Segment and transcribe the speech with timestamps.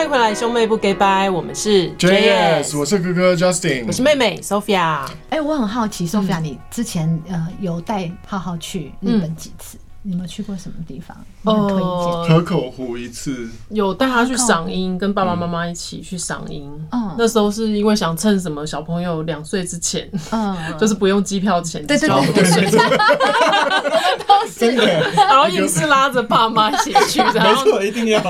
[0.00, 5.04] 欢迎回来，兄妹不给拜，我们是 JS，我是哥哥 Justin，我是妹妹 Sophia。
[5.28, 9.76] 哎、欸，我很好奇，Sophia，你之前呃有带浩浩去日本几次？
[9.76, 9.80] 嗯。
[10.02, 11.14] 你们去过什么地方？
[11.44, 12.34] 很推荐？
[12.34, 16.72] 河口湖一次，有带他去赏樱，跟爸爸妈妈一起去赏樱。
[16.90, 22.78] 嗯，那时候是因为想趁什么小朋友两岁之前，嗯， 就是不用机票钱，对对对对对，
[24.26, 24.70] 都是，
[25.14, 28.22] 然后硬是拉着爸妈一起去， 没错，一定要。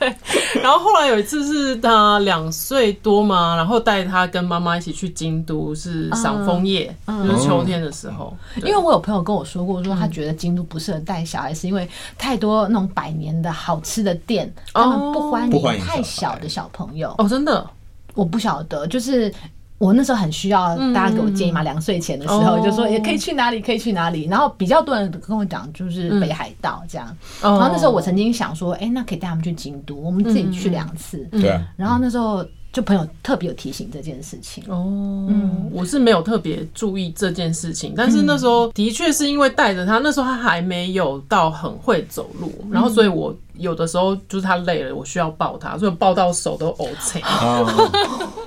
[0.00, 0.16] 对，
[0.62, 8.34] 然后后来有一次是他两岁多嘛，然后带他跟妈妈一起去京都，是赏枫叶，就是秋天的时候。
[8.56, 11.86] 因为我有朋友跟我说过，说他觉得京都不适合带小孩，是因为
[12.16, 17.14] 太多那种百年的好吃的店，他们不欢迎太小的小朋友。
[17.18, 17.68] 哦，真的，
[18.14, 19.32] 我不晓得，就是。
[19.80, 24.26] 我那时候很需要大家给我建议嘛，两岁前的时候就说也可以去哪里，可以去哪里。
[24.26, 27.16] 然后比较多人跟我讲就是北海道这样。
[27.40, 31.26] 然后那时候我曾经想说，哎，那可以带他们去京都，我们自己去两次。
[31.32, 31.66] 对啊。
[31.78, 34.62] 然后那时候就朋友特别有提醒这件事情。
[34.68, 34.84] 哦，
[35.30, 43.34] 嗯，我是没有特别注意这件事情，但是那时候的确是因为带着他，那时候他还没有到很会走路，然后所以我。
[43.60, 47.22] 有的时候就是他累了，我需要抱他，所以抱到手都 OK。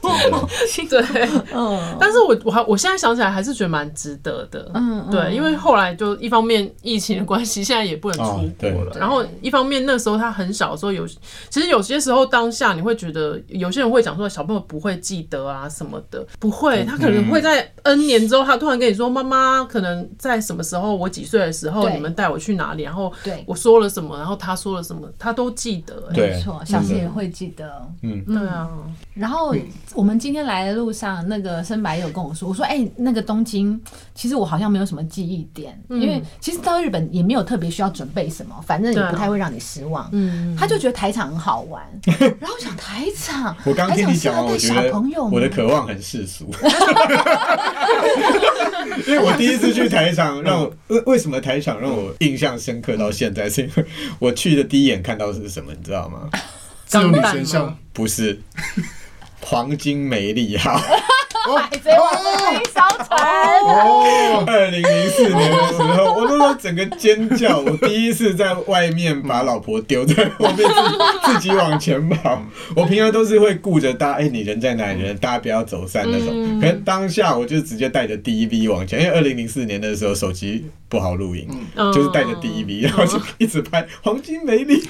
[0.89, 11.07] 对，嗯，但是我我还我现在想起来还是觉得蛮值得的，嗯，对，因为后来就一方面疫情的关系，现在也不能出国了，然后一方面那时候他很小的时候有，
[11.49, 23.11] 其实有些时候当下你会觉得有些人会讲说小朋友不会记得啊什么的，不会，他可能会在 N 年之后，他突然跟你说妈妈，可能在什么时候我几岁的时候你们带我去哪里，然后
[23.45, 25.02] 我说了什么，然后他说了什么。
[25.17, 28.69] 他都记得，没错，小时也会记得，嗯，对啊。
[29.13, 29.55] 然后
[29.93, 33.79] 我们今天来的路上，那个深白有跟我说，我说，哎，那个东京，
[34.15, 40.09] 其实我好像没有什么记忆点，因为其实到日本也没有特别需要准备什么，反正也不太会让你失望。
[40.11, 41.83] 嗯，他就觉得台场很好玩，
[42.39, 44.91] 然后想台场，我刚听你讲，我觉得
[45.31, 46.49] 我的渴望很世俗，
[49.07, 53.85] 因为我第一次去台场，让我为为什么台场让我印象深刻到现在，是因为
[54.19, 56.29] 我去的第一眼看到的是什么，你知道吗？
[56.85, 57.77] 自由女神像？
[57.91, 58.39] 不是，
[59.41, 60.81] 黄金梅利号。
[61.57, 63.19] 海贼王的一艘船
[63.61, 72.41] 哦，二零零四年的时候，我那时候整个尖叫，我第一次在外面把老婆丢在后面自，自己往前跑。
[72.75, 75.01] 我平常都是会顾着大家，哎、欸，你人在哪里？
[75.01, 76.27] 人，大家不要走散那种。
[76.59, 81.47] 可能当下我就直接带着 DV 往前，因为二零零四年的时候手机不好录影，
[81.93, 84.81] 就是带着 DV，然后就一直拍黄金梅利。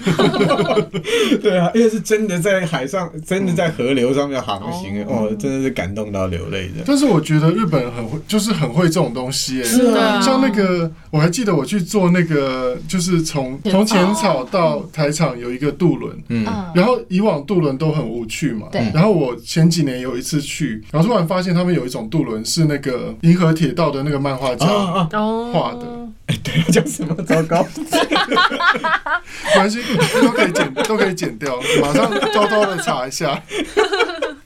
[1.42, 6.43] 对啊，因为是真的在海上，真的在河流上面航行，哦，真的是感动到流。
[6.86, 9.64] 但是我觉得日本人很会，就是很会这种东西、欸。
[9.64, 16.18] 是啊，像那个，我还记得我去做那个，就是从从浅草到台场有一个渡轮。
[16.30, 18.68] 嗯，然后以往渡轮都很无趣嘛。
[18.72, 18.81] 对。
[18.94, 25.88] 然后我前几年有一次去，然后突然发现他们有一种渡轮是那个银河铁道的那个漫画家画的。
[26.28, 27.14] 哎，对，叫什么？
[27.24, 27.66] 糟糕。
[27.84, 29.81] 没关系，
[30.22, 31.60] 都可以剪，都可以剪掉。
[31.81, 33.42] 马上偷偷的查一下。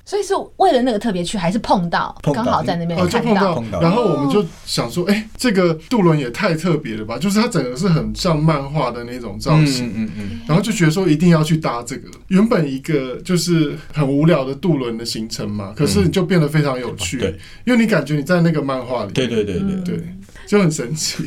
[0.07, 7.18] 所以是为了那个特别去，还是碰到刚好在那边看到，碰到，然后我们就想说，哎、欸，这个渡轮也太特别了吧！
[7.18, 12.09] 就是它整个是很像漫画的那种造型，嗯嗯，然后就觉得说一定要去搭这个。
[12.29, 19.97] 原本一个就是很无聊的渡轮的行程嘛，可是就变得非常有趣，对，因为你感觉你在那个漫画里，对对对对。
[19.97, 20.16] 对，
[20.47, 21.25] 就很神奇。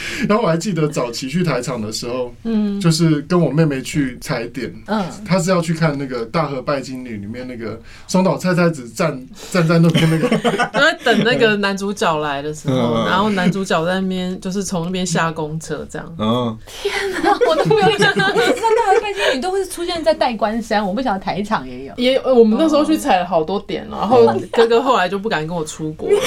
[0.28, 10.28] 然后我还记得早期去台场的时候，嗯，就是跟我妹妹去踩点，嗯，她是要去看那个《大和拜金女》里面那个松岛菜菜子站站在那边那个，
[10.72, 16.14] 在等那个男主角来的时候，然后男主角在那边就是从那边下公车这样。
[16.18, 21.94] 嗯，天哪，我都没有想到，大和拜金女都会出现在代官山，我不晓得台场也有。
[21.96, 26.08] 也，我们那时候去踩了好多点，然后哥哥后来就不敢跟我出国。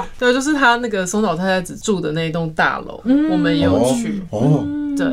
[0.18, 4.22] 对，就是他那个松岛太太子住的那一栋大楼，嗯、我们也有去。
[4.30, 4.64] 哦，
[4.96, 5.06] 对，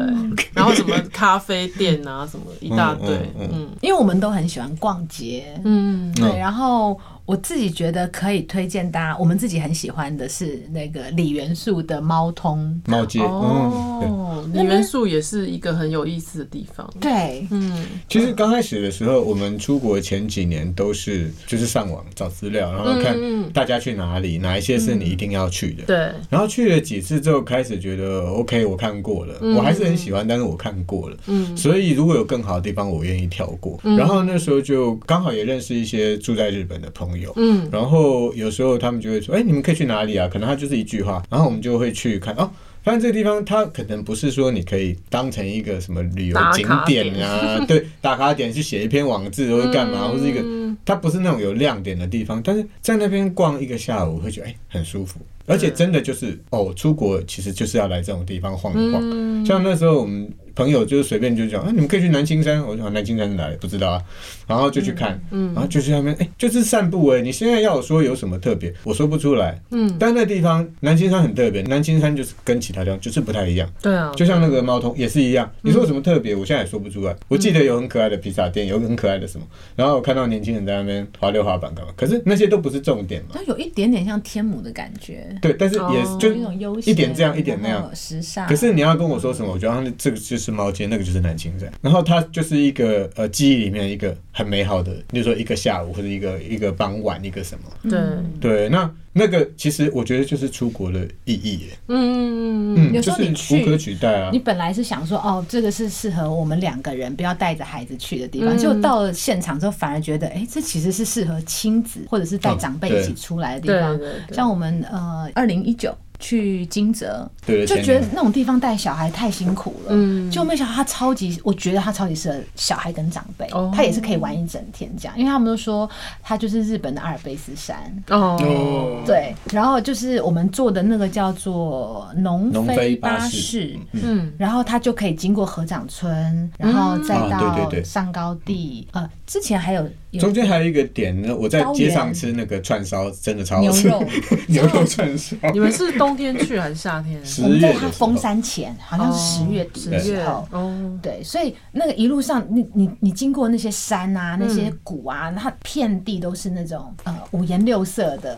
[0.53, 3.09] 然后什么咖啡店啊，什么一大堆。
[3.39, 5.59] 嗯，嗯，因为我们都很喜欢逛街。
[5.63, 6.99] 嗯，对，然后。
[7.29, 12.81] 我自己觉得可以推荐大家，我们自己很喜欢的是那个李元素的猫通。
[12.87, 16.91] 猫街哦，李元素也是一个很有意思的地方。
[16.99, 23.15] 对，嗯，其实刚开始的时候，我们出国前几年都是就是上网找资料，然后看
[23.53, 25.83] 大家去哪里，哪一些是你一定要去的。
[25.83, 33.79] 对，然后去了几次之后，开始觉得 OK，我看过了，我还是很喜欢，但是我看过了，嗯，所以如果有更好的地方，我愿意跳过。
[33.83, 37.18] 然后那时候就刚好也认识一些住在日本的朋友。
[37.21, 40.27] 有，嗯，然后有时候他们就会说，哎，你们可以去哪里啊？
[40.27, 42.49] 可能他就是一句话，然后我们就会去看，哦，
[42.83, 50.43] 发现这个地方它可能不是说你可以当成一个什么旅游景点啊， 对，打卡点去写一篇网志或者干嘛，或是一个
[50.85, 55.19] 它不是那种有亮点的地方，但是在那边逛一个下午会觉得哎、欸、很舒服。
[55.45, 59.01] 而且真的就是哦，出国其实就是要来这种地方晃一晃。
[59.03, 62.61] 嗯、像那时候我们朋友就是随便就讲，啊，你们可以去南青山。
[62.61, 64.03] 我说南青山哪里不知道啊，
[64.45, 67.21] 然后就去看，嗯，然后就去那边，哎、欸，就是散步哎。
[67.21, 69.57] 你现在要我说有什么特别，我说不出来。
[69.71, 73.71] 嗯，但那地方南青山很特别，南青山就是跟其他地方就是不太一样。
[73.81, 75.49] 对啊，就像那个猫通也是一样。
[75.61, 77.15] 你说有什么特别，我现在也说不出来。
[77.29, 79.47] 我记得有很可爱的披萨店，有很可爱的什么，
[79.77, 81.93] 然后我看到年轻人在那边滑溜滑板干嘛。
[81.95, 83.29] 可是那些都不是重点嘛。
[83.33, 85.33] 它有一点点像天母的感觉。
[85.41, 86.33] 对，但是也就
[86.81, 88.47] 一点这样，一点那样，时尚。
[88.47, 91.71] 可是你要跟我说什么，我觉得这个就是猫街，那个就是南京站。
[91.81, 97.89] 然后它就是一个呃记忆里面一个很美好的，比如说一个下午或者一个一个傍晚一个什么。
[97.89, 97.99] 对
[98.39, 101.67] 对，那那个其实我觉得就是出国的意义。
[101.87, 104.29] 嗯嗯嗯，有时候你去无可取代啊。
[104.31, 113.99] 你本来是想说哦，这个是适合我们两个人不要带着孩子去的地方，结果到了现场之后反而觉得，哎，这其实是适合亲子或者是带长辈一起出来的地方。
[114.31, 115.95] 像我们呃二零一九。
[116.19, 119.91] 去金泽，就觉得那种地方带小孩太辛苦了。
[119.91, 123.47] 嗯，就没想到他超级，我觉得他超级适合小孩跟长辈。
[123.51, 125.89] 哦，他也是可以玩一整天这样，因为他们都说
[126.21, 128.03] 他就是日本的阿尔卑斯山。
[128.09, 138.87] 哦，对，然后就是我们坐的那个叫做农飞巴士，嗯，然后他就可以经过合掌村，然后再到上高地。
[138.91, 139.87] 呃，之前还有。
[140.17, 143.87] 中间还有一个点呢，我在街上吃那个串烧，真的超好吃。
[143.87, 144.07] 牛肉，
[144.47, 145.35] 牛肉串烧。
[145.53, 147.21] 你们是冬天去还是夏天？
[147.43, 150.99] 我们在它封山前，好像是十月十月哦。
[151.01, 158.37] 对，所以那个一路上，你你你经过那些山啊，那些谷啊，它遍地都是那种呃五颜六色的，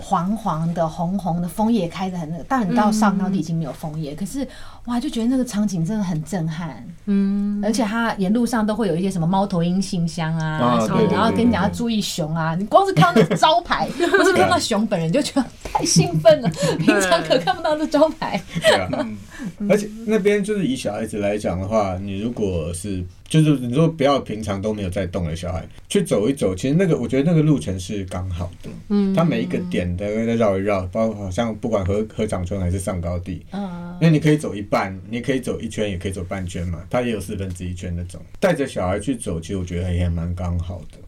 [0.00, 2.44] 黄黄的、红红的，枫叶开的很那个。
[2.48, 4.46] 但你到上高地已经没有枫叶，可是
[4.86, 6.82] 哇，就觉得那个场景真的很震撼。
[7.06, 10.58] 嗯，而且它沿路上都会有一些什么猫头鹰信箱啊。
[11.10, 12.54] 然后跟你讲要注意熊啊！
[12.54, 16.48] 你光是看到那个招牌， 不是看到熊本人，就觉得太兴奋了。
[16.78, 18.40] 平常可看不到这招牌。
[18.60, 19.06] 对啊，
[19.68, 28.70] 而且那边就是以小孩子来讲的话，你如果是就是你说不要平常都没有在动的小孩去走一走，其实那个我觉得那个路程是刚好的。
[28.88, 36.80] 嗯，它每一个点的在绕一绕，包括好像不管合合掌村还是上高地，嗯，那你可以走一半，你可以走一圈，也可以走半圈嘛。
[36.88, 40.98] 它也有四分之一圈那种，带着小孩去走，其实我觉得也蛮刚好的。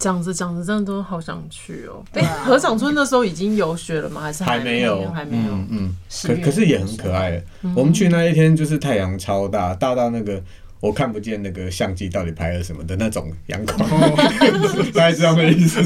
[0.00, 2.02] 讲着讲着，真的都好想去哦。
[2.12, 4.20] 哎，合掌村那时候已经有雪了吗？
[4.20, 5.08] 还是还没有？
[5.12, 5.52] 还没有。
[5.70, 7.40] 嗯，可可是也很可爱。
[7.74, 10.42] 我们去那一天就是太阳超大，大到那个
[10.86, 13.78] 我看不见那个相机到底拍了什么的那种阳光，
[14.94, 15.84] 大概这样的意思。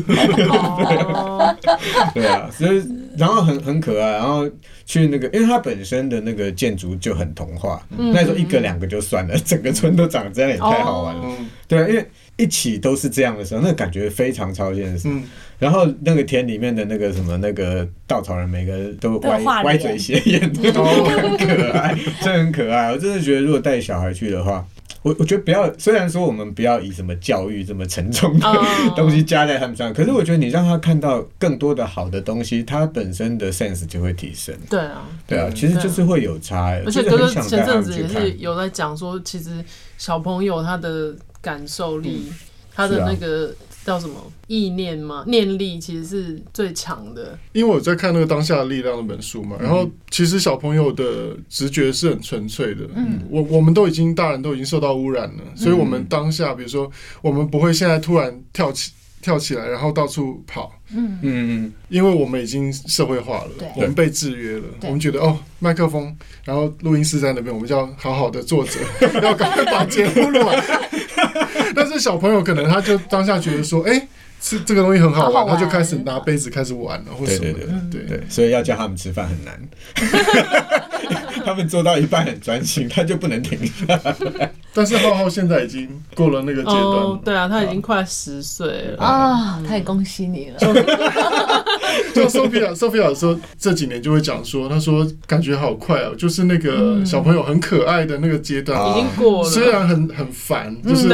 [2.15, 2.83] 对啊，所以
[3.17, 4.49] 然后很很可爱，然后
[4.85, 7.81] 去那个，因为它本身的那个建筑就很童话。
[7.97, 11.37] 那时候一个两个就算了，整个村都长这样也太好玩了。
[11.67, 12.07] 对啊，因为。
[12.37, 15.11] 一起都是这样的时候，那感觉非常超现实。
[15.11, 15.23] 嗯，
[15.59, 22.91] 然后那个田里面的那个什么那个稻草人，每个都歪歪嘴斜眼，都 很可爱，真的很可爱。
[22.93, 24.67] 我真的觉得，如果带小孩去的话，
[25.03, 28.47] 我我觉得不要，虽然说我们不要以什么教育这么沉重的
[28.97, 34.55] 东西加在他们身上，可是我觉得你让他看到更多的好的东西，他本身的 sense 就会提升。
[34.69, 36.81] 对啊，对啊，其实就是会有差。
[36.85, 39.65] 而且哥哥前阵子也是有在讲说，其实
[39.99, 41.15] 小朋友他的。
[41.43, 42.31] 感受力，
[42.75, 43.51] 他的那个
[43.85, 44.15] 叫什么
[44.47, 45.25] 意念吗？
[45.27, 47.39] 念力其实是最强的。
[47.53, 52.89] 因为我在看那个《当下的力量》那本书嘛，然后其实小朋友的直觉是很纯粹的。
[52.95, 56.91] 嗯，我我们都已经大人都已经受到污染了，所以我们当下，比如说，
[57.23, 60.73] 我们不会现在突然跳起跳起来，然后到处跑。
[60.93, 64.65] 嗯嗯嗯，因为我们已经社会化了，我们被制约了。
[64.83, 68.81] 我们觉得哦，麦克风，然后录音室在那边，我们就要好好的坐着，
[69.23, 70.61] 要赶快把节目录完。
[71.75, 74.09] 但是小朋友可能他就当下觉得说，哎、欸，
[74.41, 77.53] 吃这个东西很好玩，他就开始拿杯子开始玩了，或什么的。
[77.53, 79.61] 对对对对对，所以要叫他们吃饭很难。
[81.45, 84.15] 他们做到一半很专心，他就不能停下来。
[84.73, 86.77] 但是浩浩现在已经过了那个阶段。
[86.77, 88.67] 哦，对啊，他已经快十岁
[88.97, 89.61] 了啊！
[89.67, 90.59] 太恭喜你了。
[92.15, 99.51] 就 Sophia，Sophia 说这几年就会讲说，他说感觉好快哦，就是那个小朋友很可爱的那个阶段，已经过了。
[99.51, 101.09] 虽然很很烦，就是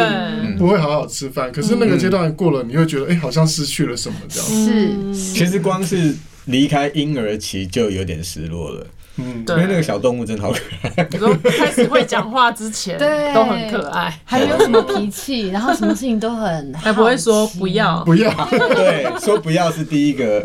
[0.59, 4.49] 不会好好吃饭，可是那个阶段过了，你会觉得哎，好像失去了什么这样。
[4.49, 6.15] 是，其实光是
[6.45, 8.87] 离开婴儿期就有点失落了。
[9.17, 11.09] 嗯，因为那个小动物真的好可爱。
[11.11, 20.45] 你说开始会讲话之前， 对，都很可爱，还没有什么脾气，然后什么事情都很， 还不会说不要，不要，对，说不要是第一个，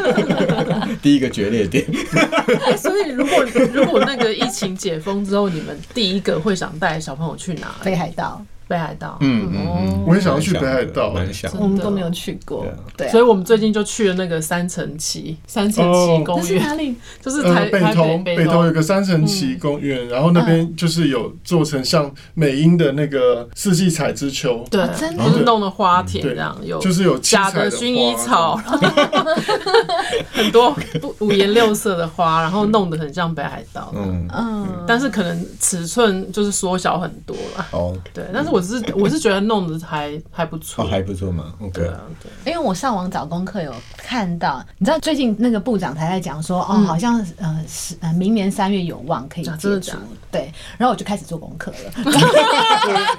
[1.00, 1.84] 第一个决裂点。
[2.66, 7.74] 欸、所以如果如果那个疫情解封之后，你们第一个会想带小朋友去哪？
[7.82, 8.44] 北海道。
[8.70, 12.64] 北海道，嗯嗯嗯，我也想要去北海道，蛮想，我们都没有去过，
[12.96, 16.94] 对，所以我们最近就去了那个三层崎三层崎公园，哪里？
[17.20, 18.64] 就是台北投，北投。
[18.64, 24.86] 有个三层崎公园，然后那边就是有做成像美英的那个四季彩之丘，对，
[25.16, 28.54] 就是弄的花田这样，有就是有假的薰衣草，
[30.30, 30.76] 很多
[31.18, 34.28] 五颜六色的花，然后弄得很像北海道，嗯。
[34.32, 38.59] 嗯，但是可能尺寸就是缩小很多了，哦，对，但是我。
[38.60, 41.54] 只是我是觉得弄得还还不错，还不错嘛。
[41.72, 42.52] 对啊，对。
[42.52, 49.96] 因为我上网找功课有看到，你知道最近那个部长才在讲说，哦，好像呃是呃明年三月有望可以解除。
[50.30, 52.12] 对，然后我就开始做功课了，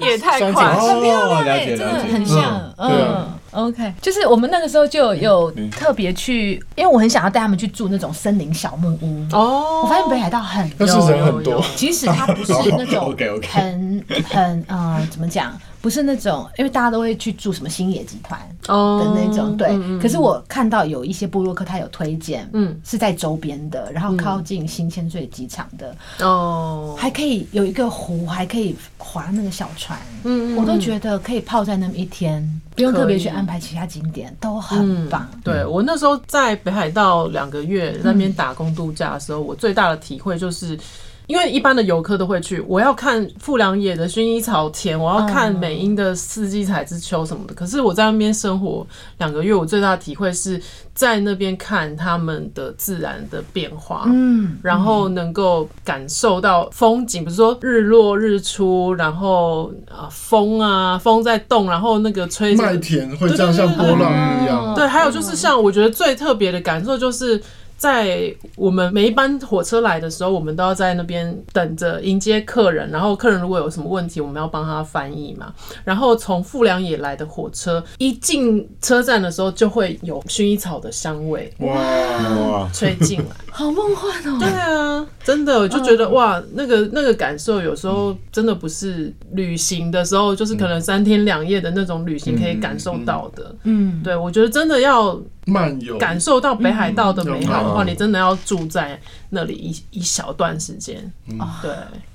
[0.00, 2.74] 也太快了， 真的很像。
[2.78, 9.24] 嗯，OK，就是我们那个时候就有特别去，因为我很想要带他们去住那种森林小木屋。
[9.32, 13.14] 哦，我发现北海道很但是人很多，即使它不是 那种
[13.50, 15.52] 很很呃怎么讲。
[15.82, 19.68] 不是那种，因为大家都会去住什么星野集团的那种，对。
[20.00, 35.28] 可是我看到有一些部落客他有推荐，嗯，是在周边的，然后靠近新千岁机场的，哦，还可以有一个湖，还可以划那个小船，嗯，我都觉得可以泡在那么一天，不用特别去安排其他景点，都很棒。
[35.42, 40.78] 对，我那时候在北海道两个月那边打工度假的时候，我最大的体会就是。
[41.26, 47.54] 因为一般的游客都会去，我要看富良野的薰衣草田，我要看美英的四季彩之秋什么的。
[47.54, 48.86] 可是我在那边生活
[49.18, 50.60] 两个月，我最大的体会是
[50.94, 67.40] 在那边看他们的自然的变化，嗯，然后能够感受到风景，比如说日落日出，然后啊风啊风在动，然后那个吹麦田会这样像波浪一样，对，还有就是像我觉得最特别的感受就是。
[67.82, 72.88] 在我们每一班火车来的时候，我们都要在那边等着迎接客人。
[72.92, 75.52] 然后客人如果有什么问题，我们要帮他翻译嘛。
[75.82, 84.38] 然后从富良野来的火车一进车站的时候，就会有薰衣草的香味哇吹进来， 好梦幻哦！
[84.38, 93.52] 对啊，真的我就觉得哇，那个那个感受有时候真的不是旅行的时候，就是可能三天两夜的那种旅行可以感受到的。
[93.64, 95.20] 嗯，对，我觉得真的要。
[95.44, 99.00] 漫游感受到北海道的美好的话，你真的要住在
[99.30, 101.12] 那里一一小段时间。
[101.60, 101.70] 对，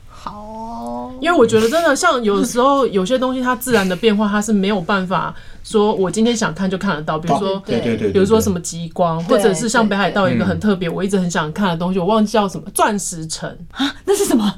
[0.10, 5.34] 好，因为我觉得真的像有时候有些东西它自然的变化，它是没有办法
[5.64, 7.18] 说我今天想看就看得到。
[7.20, 13.96] 比如说，对对对，比如说什么极光，或者是像北海道一个很特别，我一直很想看的东西，我忘记叫什么钻石城啊？
[14.06, 14.54] 那是什么？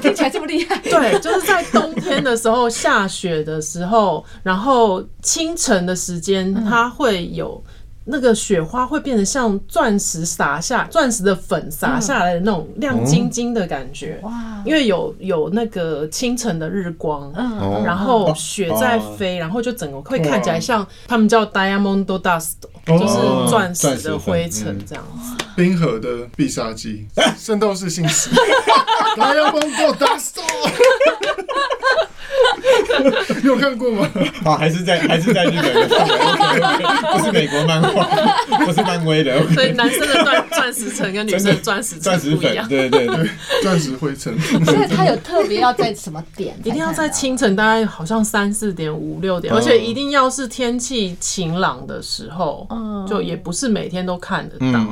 [0.00, 0.78] 听起来这么厉害？
[0.84, 7.62] 对，就是在冬天的时候 下雪的时候，然后清晨的时间它会有。
[8.04, 14.18] 那个雪花会变得像钻石洒下，钻石的粉洒下来的那种亮晶晶的感觉。
[14.22, 14.32] 哇！
[14.64, 22.54] 因为有有那个清晨的日光，嗯，然后雪在飞，然后就整个会看起来像他们叫 diamond dust，
[22.86, 25.44] 就是钻石的灰尘这样子。
[25.54, 27.06] 冰河的必杀技，
[27.38, 28.30] 圣斗士星矢，
[29.16, 30.38] diamond dust。
[33.42, 34.08] 你有看过吗？
[34.44, 36.06] 啊， 还是在还是在日本的范
[36.78, 36.84] 围，
[37.18, 38.04] 不是美国漫画，
[38.64, 39.46] 不是漫威的。
[39.52, 43.28] 所以男生的钻钻石城跟女生的钻石钻石粉，对对对，
[43.62, 44.38] 钻石灰尘。
[44.40, 46.56] 所以他有特别要在什么点？
[46.64, 52.66] 一定要在清晨，大概好像三四点、五六点，而且一定要是天气晴朗的时候，
[53.08, 54.86] 就也不是每天都看得到。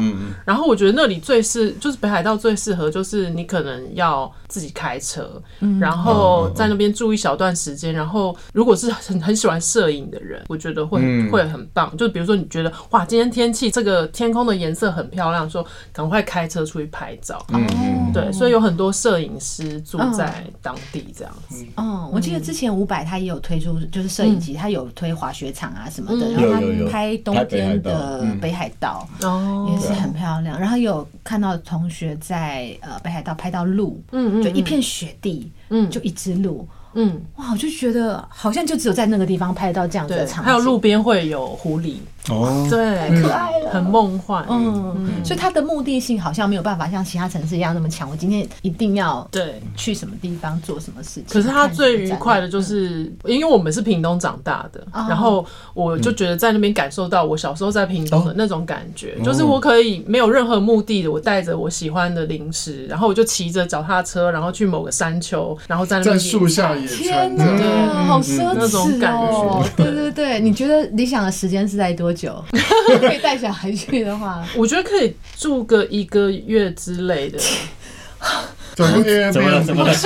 [0.45, 5.41] 然后我觉得那里最适，就是北海道最适合，就是你可能要自己开车，
[5.81, 11.97] 然后在那边住一小段时间，然后如果是很很喜欢摄影的人，我觉得会、嗯、会很棒。
[11.97, 17.45] 就比如说你觉得哇，今天天气这个天空的颜色很漂亮，说赶快开车出去拍照。
[17.53, 21.65] 嗯，对，所以有很多摄影师住在当地这样子。
[21.77, 30.59] 嗯，我记得之前伍佰他也有推出，就是摄影机，他有推滑雪场啊什么的，然后他拍冬天的北海道，哦，也是很漂亮。
[30.59, 36.67] 然后有看到同学在呃北海道拍到鹿，嗯嗯，就一片雪地，嗯，就一只鹿。
[36.95, 41.95] 嗯，哇，我就觉得好像就只有在那个地方拍到这样子的场景，还有路边会有狐狸。
[42.29, 48.09] 哦，对，可爱了，很梦幻，嗯，所以它的目的性好像没有办法像其他城市一样那么强。
[48.11, 49.61] 我今天一定要对。
[49.75, 51.25] 去什么地方做什么事情。
[51.31, 69.65] 可是它最愉快的就是，因为我们是屏东长大的，然后我就觉得在那边感受到我小时候在屏东的那种感觉，就是我可以没有任何目的的，我带着我喜欢的零食，然后我就骑着脚踏车，然后去某个山丘，然后在那边树下野餐，天哪，好奢侈哦！
[69.77, 72.43] 对对对，你觉得理想的时间是在多久？
[73.01, 77.39] 可以带小孩孩去的话，我觉得可以住个一个月之类的。
[78.75, 79.97] 找个 Airbnb，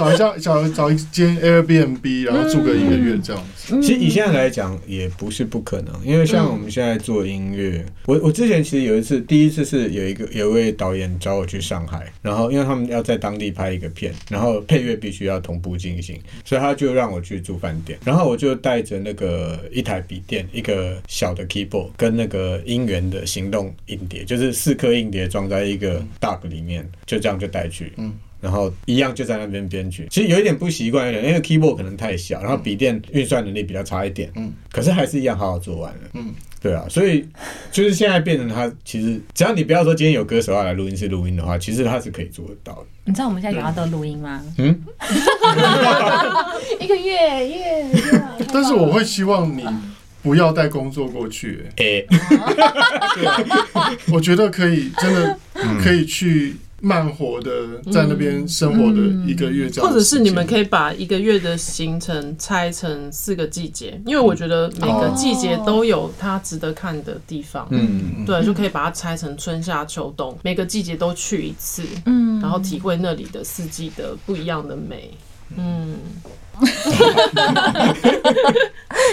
[0.00, 3.80] 找一下找找一间 Airbnb，然后住个一个月这样子。
[3.82, 26.88] 其实以现在来讲也不是不可能，因为像我们现在做音乐，我我之前其实有一次，第一次是有一个有一位导演找我去上海，然后因为他们要在当地拍一个片，然后配乐必须要同步进行，所以他就让我去住饭店，然后我就带着那个一台笔电、一个小的 keyboard 跟那个音源的行动硬碟，就是四颗硬碟装在一个 dock 里面。
[27.06, 30.06] 就这样就带去，嗯，然后一样就在那边编曲。
[30.10, 37.28] 其实有一点不习惯，有点因为 keyboard 可能太小，然后笔电运算能力比较差一点，嗯，可是还是一样好好做完了，嗯，对啊，所以
[37.70, 42.86] 就是现在变成他，其实只要你不要说今天有歌手要来录音室录音的话，其实他是可以做得到的。
[43.04, 44.42] 你知道我们现在讲到都录音吗？
[44.58, 44.80] 嗯，
[46.80, 47.86] 一个月月，
[48.52, 49.64] 但是我会希望你
[50.22, 52.04] 不要带工作过去， 哎，
[54.12, 55.38] 我觉得可以，真的
[55.82, 56.56] 可以去。
[56.80, 67.66] 慢活的在那边生活的一个月这样，或者是你们可以把一个月的行程拆成四个季节，因为我觉得每个季节都有它值得看的地方。
[67.70, 75.10] 嗯，对，就可以把它拆成春夏秋冬，每个季节都去一次，嗯，然后体会那里的四季的不一样的美。
[75.56, 75.96] 嗯。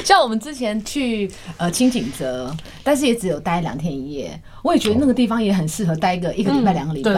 [0.07, 4.39] 像我们之前去呃清景泽，但是也只有待两天一夜。
[4.63, 7.11] 我也觉得那个地方也很适合待一个一个礼拜、两个礼拜，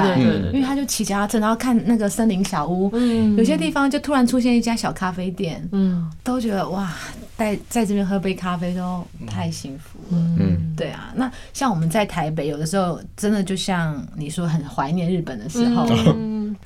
[0.51, 2.91] 因为他就骑脚踏车，然后看那个森林小屋。
[3.37, 6.91] 有些地方就突然出现一家小咖啡店，嗯，都觉得哇，
[7.37, 10.35] 在在这边喝杯咖啡都太幸福了。
[10.39, 11.13] 嗯，对啊。
[11.15, 15.87] 那像我们在台北，有的时候真的就像你说，很怀念日本的时候。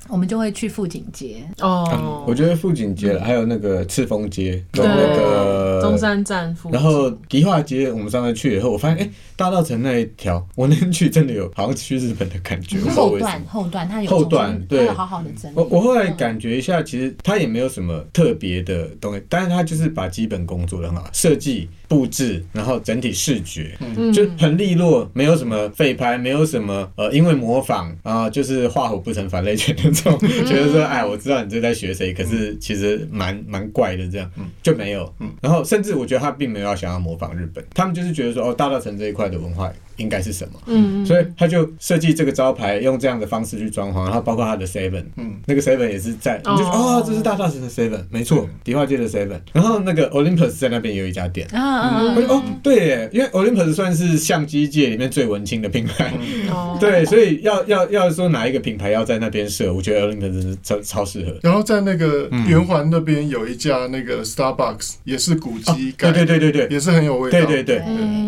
[0.08, 12.78] 我们就会去富锦街哦，我觉得富锦街还有那个赤峰街，跟那个中山站附近，然后迪化街，我们上次去以后，我发现哎，大道城那一条，我那天去真的有好像去日本的感觉。
[12.90, 15.54] 后段后段它有后段，对，好好的整理。
[15.54, 21.68] 我我后来感觉一下，其实它也没有什么特别的东西，但是它就是把基本功做得很好，设计。
[21.88, 23.76] 布置，然后整体视觉
[24.12, 34.30] 就很利落，没有什么废拍，没有什么呃，因为模仿啊、呃，就是画虎不成反类犬那种，觉得说哎，我知道你这在学谁，可是其实蛮蛮怪的这样，
[34.62, 35.12] 就没有。
[35.40, 39.72] 然后甚至我觉得他并没有要想要模仿日本，他们就是觉得说哦，大大城这一块的文化。
[39.96, 40.60] 应该是什么？
[40.66, 56.12] 嗯，所以他就设计这个招牌，用这样的方式去装潢，然后包括他的 Seven，嗯，那个 Seven 也是在，你就哦，这是大稻埕的 Seven，没错，迪化街的 Seven，然后那个 Olympus 在那边有一家店，啊哦，对耶，因为 Olympus 算是相机界里面最文青的品牌，
[56.80, 61.34] 对，所以要要要说哪一个品牌要在那边设，我觉得 Olympus 真是超超适合。
[61.42, 67.82] 然后在那个圆环那边有一家那个 Starbucks，也是古迹，对对对对对，也是很有味道，对对对，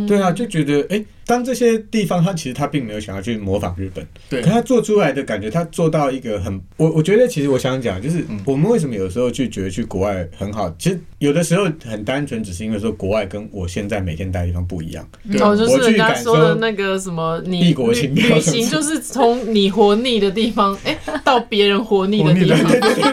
[0.06, 0.20] 对。
[0.20, 1.04] 啊，就觉得哎。
[1.26, 15.08] 当这些地方，他其实他并没有想要去模仿日本，对，可他做出来的感觉，他做到一个很，我我觉得其实我想讲，就是我们为什么有时候去觉得去国外很好，其实有的时候很单纯，只是因为说国外跟我现在每天待的地方不一样。
[15.40, 22.70] 哦，就是人家说的那个什么，你异国情调，旅行就是从你活腻的地方， 哎，到别人活腻的地方。
[22.70, 23.12] 对对对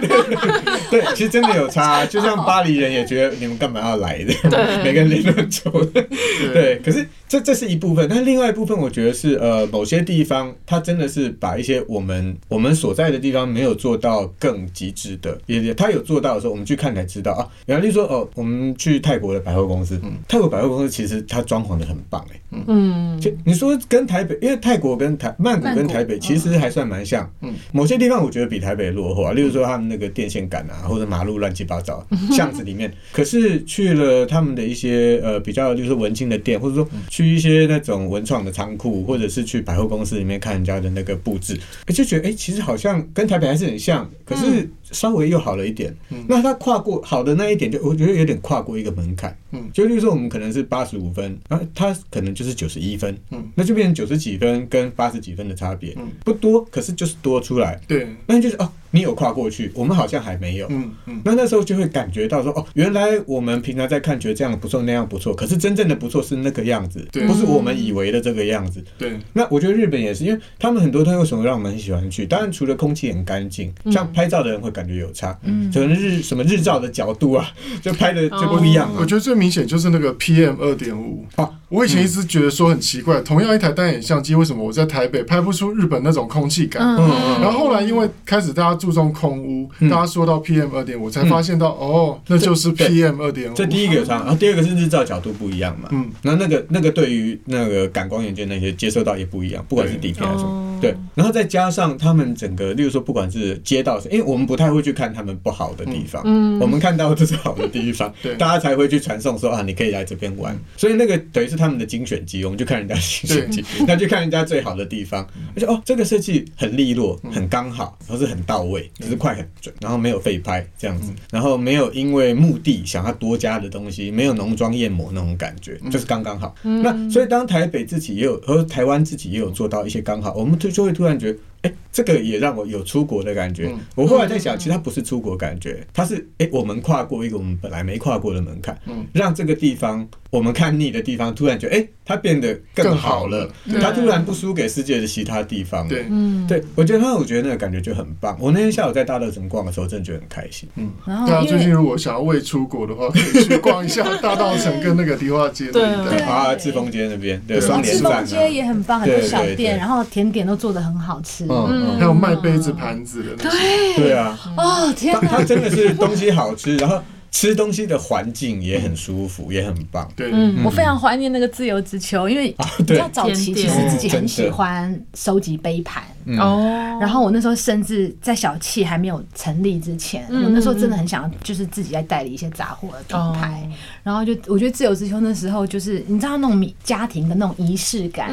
[0.92, 6.06] 对，对，其实真的有差，就像巴黎人也觉得你们干嘛要来的， 对，每个人脸都很丑的，
[6.54, 7.08] 对，可是。
[7.26, 17.50] 这这是一部分，但另外一部分，我觉得是呃，某些地方它真的是把一些我们我们所在的地方没有做到更极致的，也也他有做到的时候，我们去看才知道啊。
[17.66, 37.34] 比方说哦，我们去泰国的百货公司，嗯、泰国百货公司其实它装潢的很棒哎，嗯，就你说跟台北，因为泰国跟台曼谷跟台北其实还算蛮像，嗯，某些地方我觉得比台北落后啊，例如说他们那个电线杆啊，或者马路乱七八糟，巷子里面，可是去了他们的一些呃比较就是文青的店，或者说去。
[37.34, 45.94] 一些那种文创的仓库，或者是去百货公司里面看人家的那个布置，就觉得哎、欸，其实好像跟台北还是很像，可是稍微又好了一点。
[46.10, 49.38] 嗯、那他跨过好的那一点，就我觉得有点跨过一个门槛。
[49.54, 53.18] 嗯，就例如说我们可能是八十五分，然后他可能就是九十一分。
[53.32, 55.94] 嗯，那就变成九十几分跟八十几分的差别。
[55.98, 57.80] 嗯，不多，可是就是多出来。
[57.88, 58.70] 对，那就是哦。
[58.96, 60.68] 你有跨过去，我们好像还没有。
[60.70, 68.86] 嗯嗯，那那时候就会感觉到说，哦，原来我们平常在看，觉得这样不错，那样不错，可是真正的不错是那个样子，不是我们以为的这个样子。
[69.00, 69.18] 对。
[69.34, 72.28] 那我觉得日本也是，因为他们很多东西为什么让我们很喜欢去？
[72.28, 78.94] 当然除了空气很干净，像拍照的人会感觉有差，嗯，可能日什么日照的角度啊，就拍的就不一样。
[78.96, 81.50] 我觉得最明显就是那个 PM 二点五啊。
[81.68, 86.82] 我以前一直觉得说很奇怪，同样一台单眼相机，为什么我在台北拍不出日本那种空气感？
[86.96, 87.42] 嗯嗯。
[87.42, 93.56] 然后后来因为开始大家注重空污，大家说到 PM 二点五，才发现到哦，那就是 PM 二点五。
[93.56, 95.90] 这第一个有差，然后第二个是日照角度不一样嘛。
[95.92, 96.10] 嗯。
[96.22, 100.73] 然后那个那个对于那个感光元件那些接收到也不一样，不管是底片还是什么。
[100.84, 100.96] 对。
[101.16, 110.58] 然后再加上他们整个，例如说不管是街道，因为我们不太会去看他们不好的地方，嗯，我们看到这是好的地方， 对，大家才会去传送说啊，你可以来这边玩。
[110.78, 115.28] 所以那个等于是他们的精选集，我们就看人家精选集，那就看人家最好的地方。
[115.56, 126.54] 而且哦，这个设计很利落，很刚好，然后是很到位，就是快很准，然后没有废拍这样子，然后没有因为目的想要多加的东西，没有浓妆艳抹那种感觉，就是刚刚好。
[126.64, 131.40] 那所以当台北自己也有和台湾自己也有做到一些刚好，我们就就会突然觉得。
[131.64, 133.68] 哎、欸，这个也让我有出国的感觉。
[133.74, 141.80] 嗯、我后来在想，其实它不是出国感觉，它是哎、欸，我们跨过一个我们本来没跨过的门槛，嗯、让这个地方我们看腻的地方，突然觉得哎。
[141.80, 143.50] 欸它变得更好了，
[143.82, 145.88] 它突然不输给世界的其他地方。
[145.88, 146.06] 对，
[146.46, 148.38] 对，我觉得他，我觉得那个感觉就很棒。
[148.42, 150.68] 我那天下午在大乐城逛的时候，真的觉得很开心。
[150.76, 158.26] 嗯，然后最近如果想要未出国的话，可以去逛一下 大道城跟那个迪化街那一带啊，志峰街那边，对，双连站。
[158.26, 161.46] 街也很棒，很多小店，然后甜点都做的很好吃。
[161.70, 164.02] 嗯，还有卖杯子盘子的那些。
[164.02, 164.38] 对啊。
[164.58, 167.02] 哦天哪，它真的是东西好吃，然后。
[167.36, 170.08] 吃东西的环境也很舒服，也很棒。
[170.16, 176.04] 对，嗯，我非常怀念那个自由之秋，因为比较早期其实自己很喜欢收集杯盘
[176.40, 176.98] 哦。
[177.02, 183.68] 然后我那时候甚至在小气还没有成立之前，我那时候真的很想就是自己在代理一些杂货的品牌。
[184.04, 188.30] 然后就我觉得自由之秋那时候就是你知道那种家庭的那种仪式感，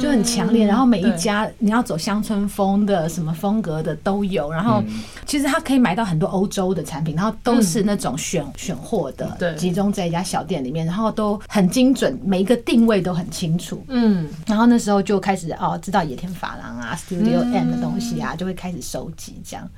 [0.00, 0.66] 就很强烈。
[0.66, 4.50] 然后每一家你要走乡村风的什么风格的都有。
[4.52, 4.82] 然后
[5.26, 8.44] 其实他可以买到很多欧洲的产品，然后都是那种选。
[8.56, 13.82] 选货的，集中在一家小店里面，然后都很精准，每一个定位都很清楚。
[13.88, 19.68] 嗯，然后那时候就开始哦，知道野田法郎啊、Studio M 的东西啊，就会开始收集这样。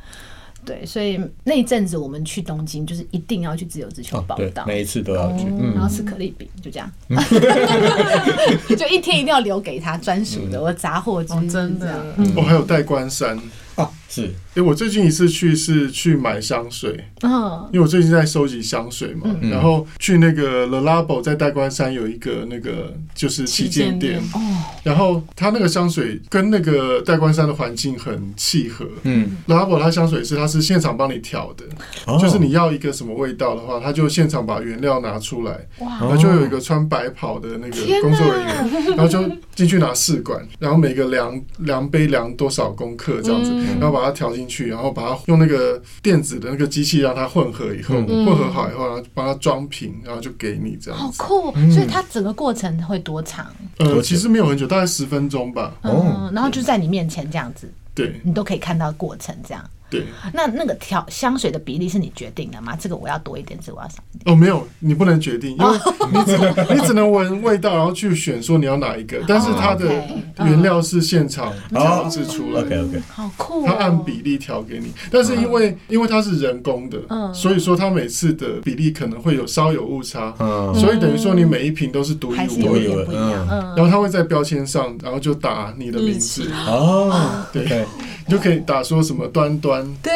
[0.64, 6.90] 对，所以那一阵子我们去东京，就是一定要去自由之丘报道，每一次都要去，然后吃可丽饼，就这样，
[8.76, 12.04] 就一天一定要留给他专属的我杂货之真的。
[12.34, 13.38] 我还有带关山。
[13.76, 24.40] 啊，是，哎，我最近一次去是去买香水，嗯，因为我最近在收集香水嘛，然后去那个 Le Labo 在代官山有一个那个就是旗舰店，哦，
[24.84, 29.36] 然后它那个香水跟那个代官山的环境很契合，嗯。
[29.48, 31.64] Labo 它香水是它是现场帮你调的，
[32.18, 39.20] 就是你要一个什么味道的话，他就现场把原料拿出来，哇，然后就有一个穿白袍的那个工作人员，然后就
[39.54, 43.52] 进去拿试管，然后每个量量杯量多少公克这样子。
[43.80, 51.00] 然后把它调进去，然后把它用那个电子的那个机器让它混合以后，混合好以后，然后把它装瓶，然后就给你这样。
[51.00, 51.52] 好酷！
[51.72, 53.46] 所以它整个过程会多长？
[53.78, 55.74] 呃，其实没有很久，大概十分钟吧。
[55.82, 59.64] 哦，然后就在你面前这样子，对，你都可以看到过程这样。
[59.88, 62.76] 对，那那个调香水的比例是你决定的吗？
[62.78, 64.34] 这个我要多一点，这个我要少一点。
[64.34, 65.78] 哦，没有，你不能决定，因为
[66.12, 69.22] 你只能你只能闻味道，然后去选说你要哪一个。
[69.28, 69.86] 但是它的
[70.38, 73.64] 原料是现场调制出来，OK OK，好酷。
[73.64, 77.32] 它按比例调给你，但是因为因为它是人工的，嗯。
[77.32, 80.74] 所以说它每次的比例可能会有稍有误差，嗯。
[80.74, 86.50] 所以等于说你每一瓶都是独一无二的，然后它会在标签上，然后就打你的名字。
[86.66, 87.86] 哦，对。
[88.26, 90.12] 你就可以打说什么端端，对，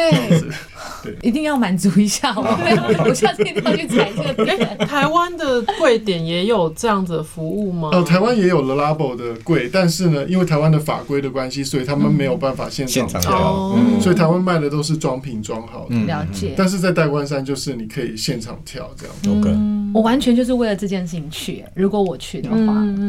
[1.01, 2.43] 对，一定要满足一下我，
[3.07, 4.77] 我下次一定要去踩这个点。
[4.79, 7.89] 台湾的柜点也有这样子的服务吗？
[7.93, 15.95] 哦，台湾也有 Le Labo 的柜，但是呢，因为台湾的法规的关系，所以他们没有办法现场调，所以台湾卖的都是装瓶装好的。
[16.05, 16.53] 了解。
[16.57, 19.39] 但是在代官山就是你可以现场调这样。
[19.39, 19.49] OK，
[19.93, 21.63] 我完全就是为了这件事情去。
[21.75, 22.57] 如果我去的话，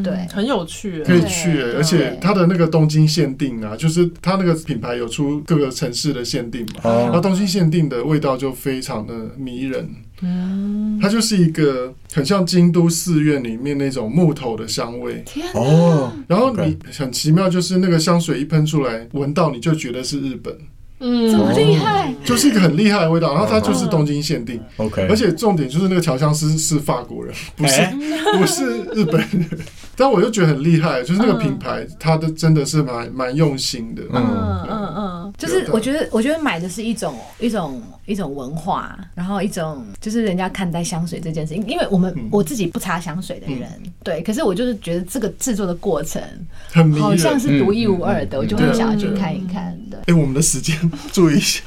[0.05, 1.61] 对，很有趣，可以去。
[1.77, 4.92] 而且它的那个东京限定啊，就是它那个品牌。
[4.97, 6.91] 有出各个城市的限定嘛？
[6.91, 9.89] 然后东京限定的味道就非常的迷人。
[10.21, 15.23] 嗯，它就是一个很像京都寺院里面那种木头的香味。
[15.27, 16.13] 天哦！
[16.29, 20.57] 然后你很奇妙，就是那个香水一喷出来，闻到你就觉得是日本。
[21.05, 23.35] 嗯，这么厉害，就是一个很厉害的味道。
[23.35, 24.61] 然后它就是东京限定。
[24.77, 27.83] OK，而且重点就是那个调香师是法国人，不是
[28.39, 29.47] 不是日本人。
[29.95, 34.03] 但我就觉得很厉害，就是那个品牌，它的真的是蛮蛮用心的。
[34.13, 41.65] 嗯嗯嗯，就是我觉得，我觉得买的是一种一种一种文化，然后一种就是人家看待香水这件事情。
[41.67, 43.69] 因为我们我自己不擦香水的人，
[44.03, 46.23] 对，可是我就是觉得这个制作的过程，
[46.99, 50.03] 好像是独一无二的，我就很想要去看一看的。
[50.07, 50.75] 哎，我们的时间
[51.13, 51.63] 注意一下。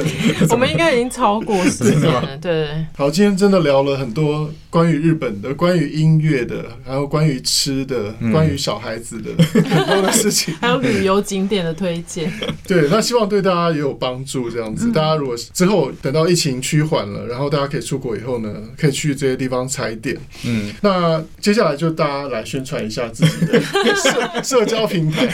[0.50, 2.68] 我们应该已经超过时间了，对。
[2.96, 9.30] 好，今天真的聊了很多关于日本的、关于音乐的，还有关于吃的、关于小孩子的
[9.64, 12.32] 很多的事情， 还有旅游景点的推荐。
[12.66, 14.50] 对，那希望对大家也有帮助。
[14.50, 20.16] 这样子，大家如果之后等到疫情趋缓了，然后大家可以出国以后呢，可以去这些地方踩点。
[20.44, 23.60] 嗯，那接下来就大家来宣传一下自己的
[23.96, 25.26] 社社交平台。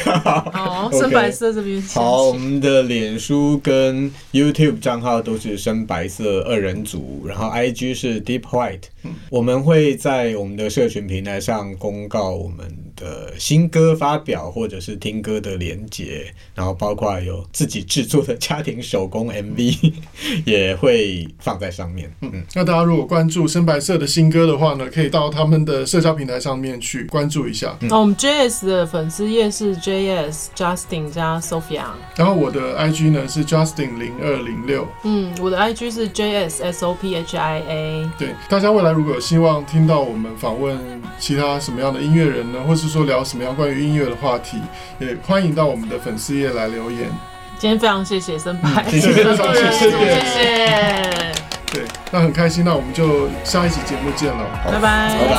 [0.52, 1.82] 好，深白色这边。
[1.94, 8.91] 好，我们的脸书书跟 YouTube 账号都是深白色二人组，然后 IG 是 Deep White。
[9.30, 19.92] 我们会在我们的社群平台上公告我们的新歌发表或者是听歌的连接，然后包括有自己制作的家庭手工 MV
[20.44, 22.12] 也会放在上面。
[22.20, 27.76] 嗯，那大家如果关注深白色的新歌的话呢，可以到他们的社交平台上面去关注一下。
[27.80, 31.86] 那我们 JS 的粉丝页是 JS Justin 加 Sophia，
[32.16, 34.86] 然后我的 IG 呢是 Justin 零二零六。
[35.04, 38.10] 嗯，我的 IG 是 JS S O P H I A。
[38.18, 40.78] 对，大家未来如果有希望听到我们访问
[41.18, 44.60] 其他什么样的音乐人呢，或是说聊什么样关于音乐的话题，
[44.98, 47.10] 也欢迎到我们的粉丝页来留言。
[47.58, 51.32] 今天非常谢谢森白，谢谢非常谢谢，谢谢。
[51.72, 55.36] 对，那很开心，那我们就下一期节目见了，拜拜，拜拜，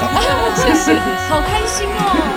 [0.00, 0.20] 拜拜，
[0.54, 0.94] 谢谢，
[1.28, 2.35] 好开心哦。